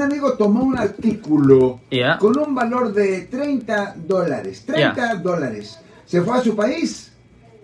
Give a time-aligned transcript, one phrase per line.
[0.00, 2.18] un amigo tomó un artículo Yeah.
[2.18, 4.64] con un valor de 30 dólares.
[4.66, 5.78] 30 dólares.
[6.06, 7.12] Se fue a su país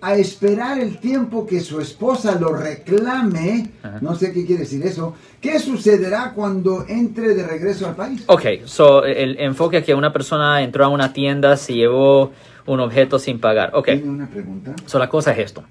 [0.00, 3.70] a esperar el tiempo que su esposa lo reclame.
[3.82, 3.98] Ajá.
[4.02, 5.14] No sé qué quiere decir eso.
[5.40, 8.22] ¿Qué sucederá cuando entre de regreso al país?
[8.26, 12.32] Ok, so el enfoque que una persona entró a una tienda, se llevó
[12.66, 13.70] un objeto sin pagar.
[13.74, 14.74] Ok, ¿Tiene una pregunta?
[14.84, 15.64] so la cosa es esto.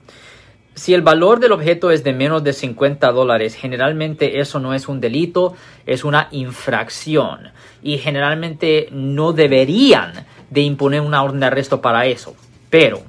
[0.75, 4.89] Si el valor del objeto es de menos de 50 dólares, generalmente eso no es
[4.89, 5.55] un delito,
[5.85, 7.51] es una infracción.
[7.81, 12.35] Y generalmente no deberían de imponer una orden de arresto para eso.
[12.69, 13.03] Pero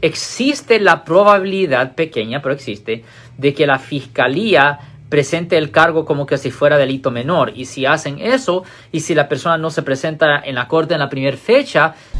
[0.00, 3.02] existe la probabilidad pequeña, pero existe,
[3.36, 4.78] de que la fiscalía
[5.08, 7.52] presente el cargo como que si fuera delito menor.
[7.56, 11.00] Y si hacen eso, y si la persona no se presenta en la corte en
[11.00, 11.94] la primera fecha,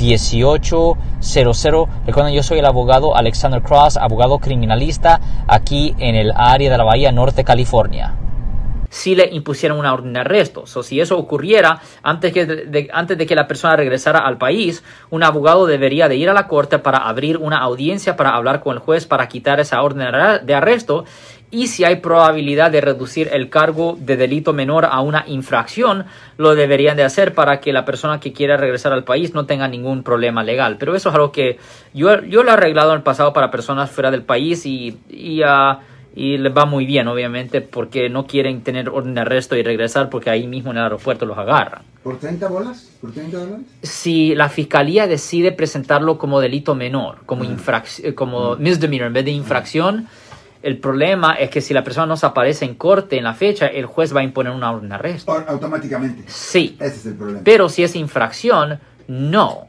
[0.00, 1.88] 1-800-530-1800.
[2.06, 6.84] Recuerden, yo soy el abogado Alexander Cross, abogado criminalista aquí en el área de la
[6.84, 8.16] Bahía Norte, California
[8.90, 10.66] si le impusieran una orden de arresto.
[10.66, 14.82] So, si eso ocurriera antes, que de, antes de que la persona regresara al país,
[15.10, 18.74] un abogado debería de ir a la corte para abrir una audiencia para hablar con
[18.74, 20.08] el juez para quitar esa orden
[20.44, 21.04] de arresto
[21.50, 26.06] y si hay probabilidad de reducir el cargo de delito menor a una infracción,
[26.36, 29.66] lo deberían de hacer para que la persona que quiera regresar al país no tenga
[29.68, 30.76] ningún problema legal.
[30.78, 31.58] Pero eso es algo que
[31.92, 35.42] yo, yo lo he arreglado en el pasado para personas fuera del país y, y
[35.42, 35.78] uh,
[36.14, 40.10] y les va muy bien, obviamente, porque no quieren tener orden de arresto y regresar
[40.10, 41.82] porque ahí mismo en el aeropuerto los agarran.
[42.02, 42.90] ¿Por 30 bolas?
[43.00, 43.66] ¿Por 30 dólares?
[43.82, 49.30] Si la fiscalía decide presentarlo como delito menor, como, infracción, como misdemeanor en vez de
[49.30, 50.08] infracción,
[50.62, 53.66] el problema es que si la persona no se aparece en corte en la fecha,
[53.66, 55.32] el juez va a imponer una orden de arresto.
[55.32, 56.24] Automáticamente.
[56.26, 56.76] Sí.
[56.78, 57.40] Ese es el problema.
[57.44, 59.68] Pero si es infracción, no.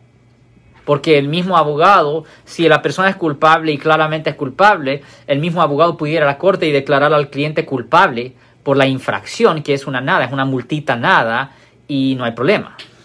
[0.83, 5.61] Porque el mismo abogado, si la persona es culpable y claramente es culpable, el mismo
[5.61, 8.33] abogado pudiera ir a la corte y declarar al cliente culpable
[8.63, 11.51] por la infracción, que es una nada, es una multita nada,
[11.87, 12.75] y no hay problema.